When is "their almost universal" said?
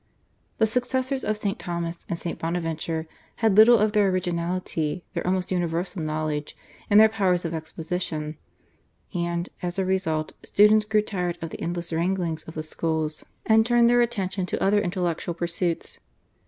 5.13-6.01